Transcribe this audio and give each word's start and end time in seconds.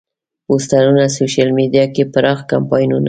پوسترونه، 0.45 1.03
سوشیل 1.17 1.49
میډیا 1.57 1.85
کې 1.93 2.03
پراخ 2.13 2.39
کمپاینونه. 2.51 2.99